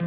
[0.00, 0.06] こ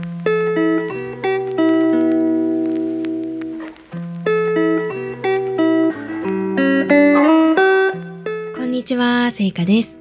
[8.63, 9.99] んにちは、せいかです。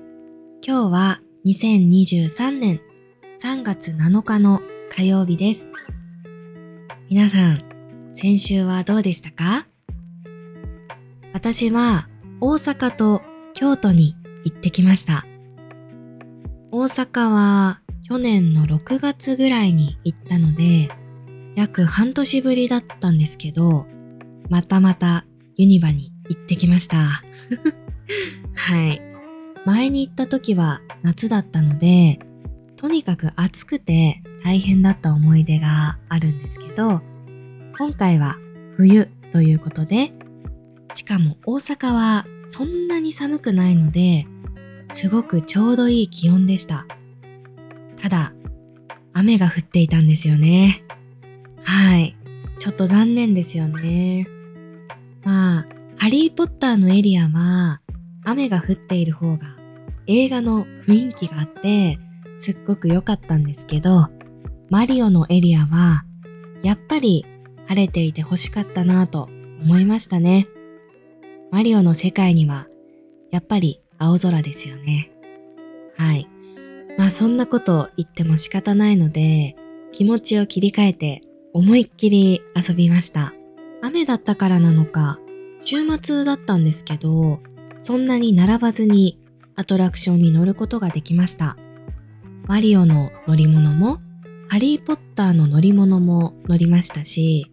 [0.67, 2.81] 今日は2023年
[3.43, 4.63] 3月7日の
[4.97, 5.67] 火曜日です。
[7.11, 7.59] 皆さん、
[8.15, 9.67] 先週はどうでしたか？
[11.35, 12.09] 私は
[12.41, 13.21] 大阪と
[13.53, 15.27] 京都に行ってきました。
[16.71, 17.82] 大阪は
[18.13, 20.91] 去年の6月ぐらいに行ったので、
[21.57, 23.87] 約半年ぶりだったんですけど、
[24.51, 25.25] またまた
[25.57, 27.23] ユニバに行ってきました。
[28.55, 29.01] はい。
[29.65, 32.19] 前に行った時は夏だったので、
[32.77, 37.01] とにかく暑くて大変だった思い出があるんですけど、
[37.79, 38.37] 今回は
[38.77, 40.13] 冬ということで、
[40.93, 44.27] しかも大阪はそんなに寒くないので、
[44.93, 46.87] すごくちょうどいい気温でした。
[49.23, 50.83] 雨が降っていたんですよね。
[51.63, 52.17] はい。
[52.59, 54.27] ちょっと残念ですよね。
[55.23, 57.81] まあ、ハリーポッターのエリアは、
[58.25, 59.57] 雨が降っている方が
[60.09, 62.01] 映画の雰囲気があって、
[62.41, 64.09] すっごく良かったんですけど、
[64.71, 66.05] マリオのエリアは、
[66.65, 67.25] やっぱり
[67.69, 69.29] 晴れていて欲しかったなぁと
[69.63, 70.49] 思いましたね。
[71.53, 72.67] マリオの世界には、
[73.31, 75.13] やっぱり青空ですよね。
[75.97, 76.29] はい。
[77.03, 79.57] まあそんなこと言っても仕方ないので、
[79.91, 81.23] 気持ちを切り替えて
[81.53, 83.35] 思いっきり遊びました。
[83.83, 85.19] 雨だったからなのか、
[85.65, 87.41] 週末だったんですけど、
[87.81, 89.19] そんなに並ばずに
[89.57, 91.57] アトラクションに乗ることができました。
[92.47, 93.99] マリオの乗り物も、
[94.47, 97.51] ハリーポッターの乗り物も乗りましたし、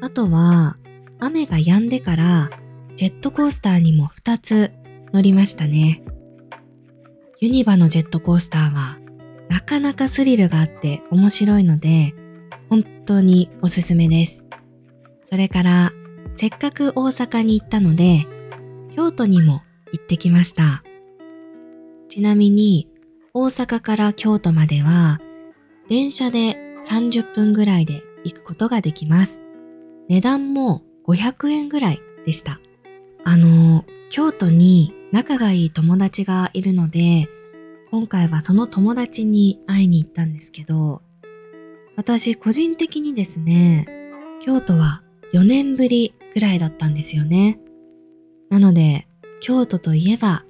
[0.00, 0.78] あとは、
[1.20, 2.48] 雨が止んでから、
[2.96, 4.72] ジェットコースターにも2つ
[5.12, 6.02] 乗りましたね。
[7.44, 8.96] ユニバのジェットコースターは、
[9.50, 12.14] なかなかスリルがあって面白いので、
[12.70, 14.42] 本当におすすめです。
[15.30, 15.92] それから、
[16.36, 18.26] せっかく大阪に行ったので、
[18.96, 19.60] 京都にも
[19.92, 20.82] 行ってきました。
[22.08, 22.88] ちなみに、
[23.34, 25.20] 大阪から京都までは、
[25.90, 29.38] 電車で30分ぐらいで行くことができます。
[30.08, 32.58] 値段も500円ぐらいでした。
[33.22, 37.28] あの、京都に仲がいい友達がいるので、
[37.94, 41.00] 今回はその友達に会いに行ったんですけど、
[41.94, 43.86] 私個人的にですね、
[44.40, 47.60] 京都は4年ぶりぐらいだったんですよね。
[48.50, 49.06] なので、
[49.40, 50.44] 京都といえば、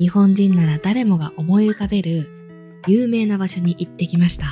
[0.00, 2.28] 日本人なら誰もが思い浮かべる
[2.88, 4.46] 有名な場所に行ってきました。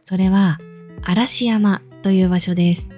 [0.00, 0.58] それは、
[1.04, 2.88] 嵐山という場所です。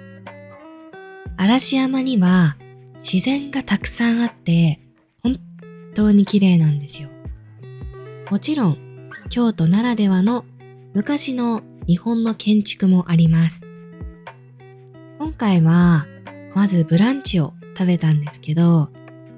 [1.37, 2.57] 嵐山には
[2.95, 4.79] 自然がたくさんあって、
[5.21, 5.35] 本
[5.93, 7.12] 当に綺麗なんですよ。
[8.31, 8.77] もちろん、
[9.29, 10.45] 京都ならではの
[10.93, 13.61] 昔の日本の建築もあります。
[15.19, 16.07] 今回は、
[16.55, 18.89] まずブランチを食べたんですけど、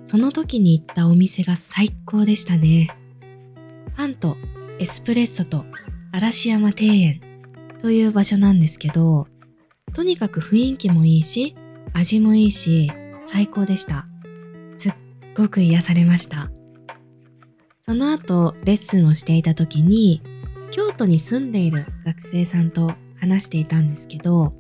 [0.06, 2.90] その時に行ったお店が最高でしたね。
[3.96, 4.38] パンと
[4.80, 5.66] エスプレッソと
[6.12, 7.22] 嵐山庭園
[7.82, 9.28] という場所なんですけど、
[9.94, 11.56] とにかく雰囲気もいいし、
[11.94, 12.92] 味もいいし、
[13.24, 14.06] 最高でした。
[14.78, 14.94] すっ
[15.36, 16.52] ごく癒されました。
[17.86, 20.24] その後、レッスンをしていた時に、
[20.72, 24.54] 京都に住んでいる学生さんと話していたんですけど、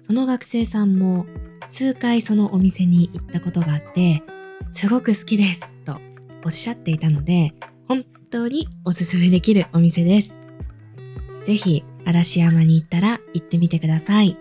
[0.00, 1.24] その学生さんも
[1.68, 4.24] 数回そのお店に行ったことがあって、
[4.72, 6.00] すごく好きですと
[6.44, 7.54] おっしゃっていたので、
[7.86, 10.36] 本当におすすめできるお店です。
[11.44, 14.36] ぜひ嵐山に行ったら行ってみてください。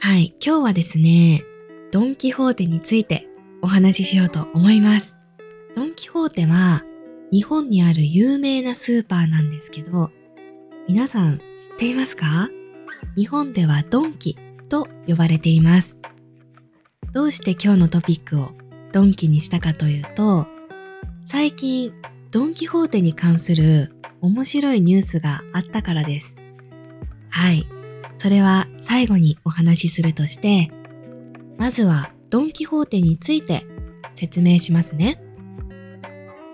[0.00, 1.44] はい、今日はですね、
[1.92, 3.26] ドンキホーテについて
[3.62, 5.16] お話ししようと思います。
[5.74, 6.84] ドンキホーテは
[7.32, 10.10] 日本にある有名なスーパーなんですけど、
[10.88, 11.44] 皆さん知っ
[11.78, 12.48] ていますか？
[13.16, 14.36] 日本ではドンキ
[14.68, 15.96] と呼ばれています。
[17.12, 18.50] どうして今日のトピックを
[18.92, 20.48] ドンキにしたかというと、
[21.24, 21.92] 最近
[22.32, 26.34] ドンキホーテに関する面白いニュースがあったからです。
[27.28, 27.64] はい。
[28.16, 30.72] それは最後にお話しするとして、
[31.58, 33.64] まずはドンキホーテについて
[34.14, 35.22] 説明しますね。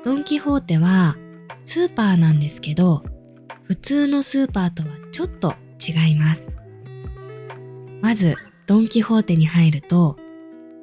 [0.07, 1.17] ドンキホーテは
[1.63, 3.03] スーパーなんですけど、
[3.65, 5.55] 普通のスーパーとはちょっと
[5.85, 6.53] 違います。
[8.01, 8.37] まず、
[8.67, 10.17] ドンキホーテに入ると、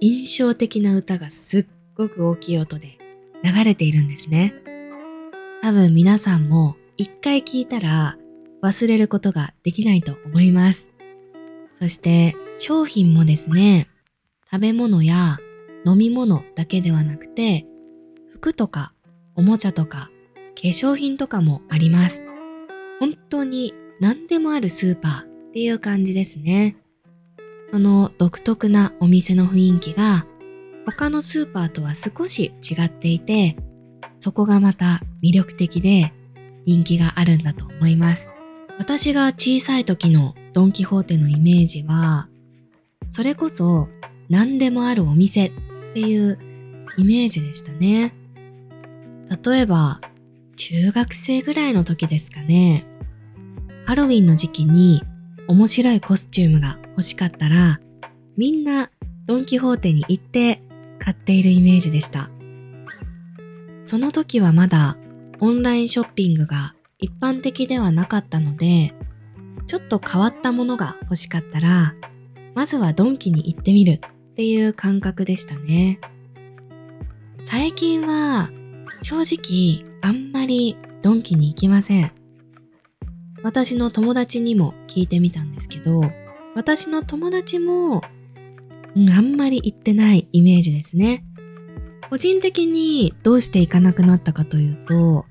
[0.01, 1.65] 印象的な歌がすっ
[1.95, 2.97] ごく大きい音で
[3.45, 4.55] 流れているんですね。
[5.61, 8.17] 多分皆さんも一回聞いたら
[8.61, 10.89] 忘れることができないと思います。
[11.79, 13.87] そして商品もですね、
[14.51, 15.37] 食べ物や
[15.85, 17.65] 飲み物だけではなくて、
[18.33, 18.92] 服とか
[19.35, 20.09] おもちゃとか
[20.55, 22.23] 化粧品とかもあります。
[22.99, 26.75] 本当に何でもあるスーパーっていう感じですね。
[27.63, 30.25] その独特なお店の雰囲気が
[30.85, 33.57] 他のスーパーとは少し違っていて、
[34.17, 36.13] そこがまた魅力的で
[36.65, 38.29] 人気があるんだと思います。
[38.77, 42.29] 私が小さい時のドンキホーテのイメージは、
[43.09, 43.89] それこそ
[44.29, 45.51] 何でもあるお店っ
[45.93, 46.39] ていう
[46.97, 48.13] イメージでしたね。
[49.43, 50.01] 例えば、
[50.55, 52.85] 中学生ぐらいの時ですかね。
[53.85, 55.01] ハロウィンの時期に
[55.47, 57.79] 面白いコスチュームが欲しかったら、
[58.37, 58.89] みんな
[59.25, 60.61] ドンキホーテに行って
[60.99, 62.29] 買っているイメージでした。
[63.85, 64.97] その時はまだ
[65.39, 68.93] オンラインショッピングが一般的ではなかったので、
[69.67, 71.95] ちょっと変わったものが欲しかったら、
[72.55, 73.99] まずはドンキに行ってみる
[74.31, 75.99] っていう感覚でしたね。
[77.43, 78.49] 最近は
[79.03, 82.11] 正直あんまりドンキに行きません。
[83.43, 86.03] 私の友達にも聞いてみたんですけど、
[86.55, 88.01] 私の友達も、
[88.95, 91.25] うん、あんまり行ってないイメージですね。
[92.09, 95.25] 個人的にどうして行かなくなったかというと、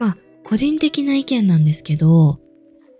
[0.00, 2.40] まあ、個人的な意見なんですけど、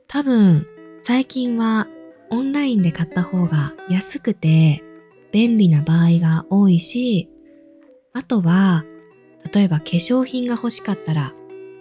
[0.08, 0.66] 多分、
[1.00, 1.88] 最近は
[2.30, 4.84] オンラインで買った方が安くて
[5.32, 7.30] 便利な場合が多いし、
[8.12, 8.84] あとは、
[9.52, 11.32] 例えば化粧品が欲しかったら、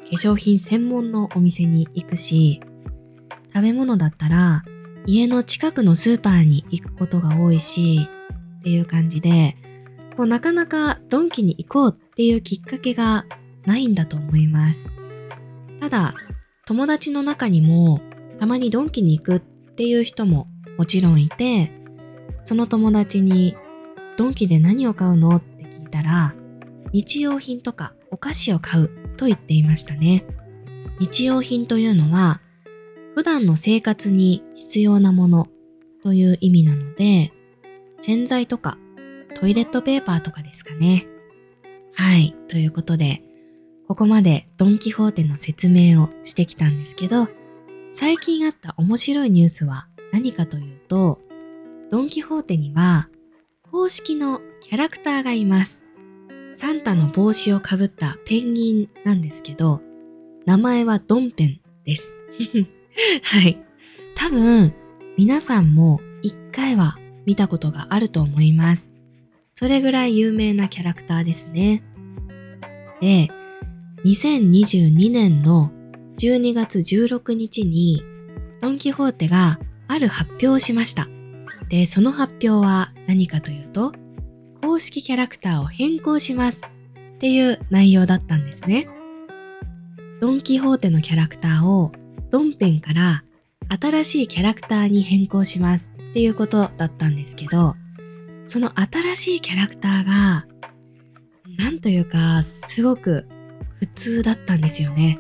[0.10, 2.62] 化粧品専門のお店に行くし、
[3.54, 4.64] 食べ物だったら、
[5.06, 8.08] 家の近くのスーパーに行くことが多いし、
[8.60, 9.58] っていう感じで、
[10.16, 13.26] こうなかなかドンキに行こうっていうきっかけが
[13.66, 14.86] ないんだと思います。
[15.80, 16.14] ただ、
[16.66, 18.02] 友達の中にも
[18.40, 20.48] たまにドンキに行くっていう人も
[20.78, 21.72] もちろんいて、
[22.44, 23.56] その友達に
[24.18, 25.38] ドンキで何を買うの？
[25.38, 26.36] って聞いたら、
[26.92, 30.26] 日用品とかお菓子を買うと言っていましたね。
[31.00, 32.42] 日用品というのは、
[33.16, 35.48] 普段の生活に必要なもの
[36.04, 37.32] という意味なので、
[38.02, 38.78] 洗剤とか
[39.36, 41.08] トイレットペーパーとかですかね。
[41.94, 42.36] はい。
[42.48, 43.24] ということで、
[43.88, 47.28] ここまでドンキホーテの説明をしてきたんですけど、
[47.92, 51.20] 最近あった面白いニュースは何かというと、
[51.90, 53.10] ドンキホーテには
[53.70, 55.84] 公式のキャラクターがいます。
[56.54, 59.82] サンタの帽子をかぶったペンギンなんですけど、
[60.46, 62.16] 名前はドンペンです。
[63.24, 63.58] はい。
[64.16, 64.74] 多分、
[65.18, 68.90] 皆さんも一回は見たことがあると思います。
[69.54, 71.84] それぐらい有名なキャラクターですね。
[73.00, 73.30] で、
[74.04, 75.72] 2022年の
[76.18, 78.04] 12月16日に
[78.62, 81.08] ドンキホーテがある発表をしました。
[81.70, 83.94] で、その発表は何かというと、
[84.62, 86.64] 公式キャラクターを変更します
[87.16, 88.88] っていう内容だったんですね。
[90.20, 91.92] ドンキホーテのキャラクターを
[92.30, 93.24] ドンペンから
[93.82, 97.76] 新しいキャラクターに変更しますっていうことだったんですけど、
[98.46, 100.46] その新しいキャラクターが、
[101.58, 103.28] なんというか、すごく
[103.80, 105.20] 普通だったんですよね。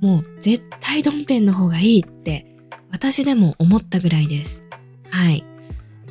[0.00, 2.46] もう絶対ドンペンの方がいいって
[2.90, 4.62] 私でも思ったぐらいです。
[5.10, 5.44] はい。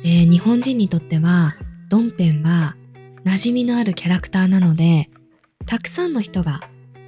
[0.02, 1.56] で、日本人にとっては
[1.90, 2.76] ドンペンは
[3.24, 5.10] 馴染みのあるキャラクターなので、
[5.66, 6.60] たくさんの人が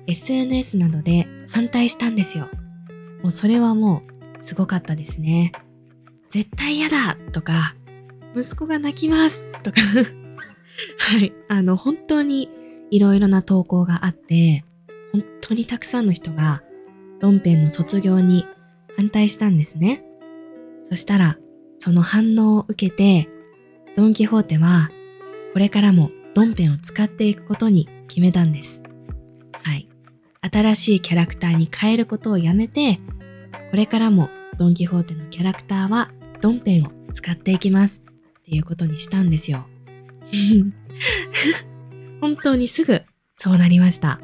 [0.09, 2.49] SNS などで反対したんですよ。
[3.23, 4.03] もうそれはも
[4.39, 5.53] うすごかったですね。
[6.29, 7.77] 絶対嫌だとか、
[8.35, 9.81] 息子が泣きますとか
[10.99, 11.33] はい。
[11.49, 12.51] あの、本当に
[12.91, 14.65] いろいろな投稿があって、
[15.13, 16.65] 本当にたくさんの人が
[17.21, 18.47] ドンペンの卒業に
[18.97, 20.03] 反対したんですね。
[20.91, 21.39] そしたら、
[21.79, 23.29] その反応を受けて、
[23.95, 24.91] ドンキホーテは、
[25.53, 28.83] これからもドンペンを使っていくことに決めたんです。
[29.53, 29.89] はい。
[30.41, 33.01] 新しいキャラクターに変えることをやめて、
[33.71, 38.05] これからもドンキホーテのキャラクターはドンペンを使っていきます
[38.41, 39.67] っていうことにしたんですよ。
[42.21, 43.03] 本当にすぐ
[43.37, 44.21] そうなりました。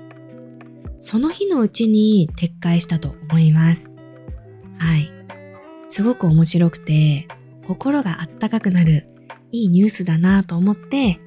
[1.00, 3.90] その日のうちに撤回したと思います。
[4.78, 5.12] はい。
[5.88, 7.28] すごく面白くて、
[7.66, 9.08] 心があったかくなる
[9.50, 11.20] いいニュースだなと思って、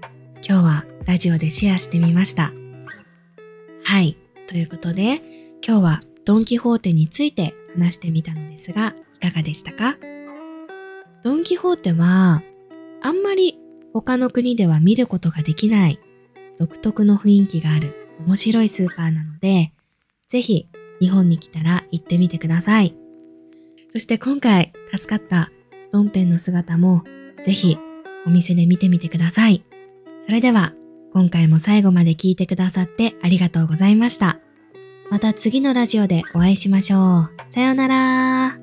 [0.48, 2.54] 今日はラジオでシェアしてみました。
[3.84, 4.18] はい。
[4.48, 5.22] ということで、
[5.66, 9.98] 今日はドンキホーテについて話してみたのですが、いかがでしたか？
[11.24, 12.44] ドンキホーテは、
[13.02, 13.58] あんまり
[13.94, 16.00] 他の国では見ることができない
[16.60, 17.96] 独特の雰囲気がある
[18.28, 19.74] 面白いスーパーなので、
[20.30, 20.68] ぜひ
[21.00, 22.96] 日本に来たら行ってみてください。
[23.92, 25.52] そして今回助かった
[25.92, 27.04] ドンペンの姿も
[27.42, 27.78] ぜひ
[28.26, 29.64] お店で見てみてください。
[30.26, 30.74] それでは
[31.14, 34.40] 今回も最後まで聞いてくださってありがとうございました。
[35.10, 37.32] また次のラジオでお会いしましょう。
[37.50, 38.61] さようなら。